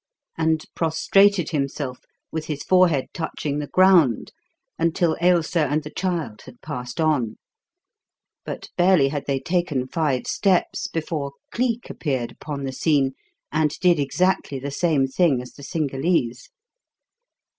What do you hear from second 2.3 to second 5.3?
with his forehead touching the ground, until